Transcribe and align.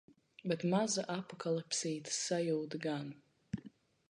Bet 0.51 0.63
maza 0.71 1.03
apokalipsītes 1.17 2.19
sajūta 2.31 2.81
gan. 2.89 3.17